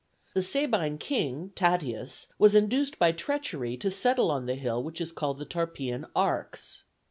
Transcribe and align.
The 0.33 0.41
Sabine 0.41 0.97
king, 0.97 1.51
Tatius, 1.53 2.25
was 2.39 2.55
induced 2.55 2.97
by 2.97 3.11
treachery 3.11 3.77
to 3.77 3.91
settle 3.91 4.31
on 4.31 4.47
the 4.47 4.55
hill 4.55 4.81
which 4.81 4.99
is 4.99 5.11
called 5.11 5.37
the 5.37 5.45
Tarpeian 5.45 6.07
arx. 6.15 6.85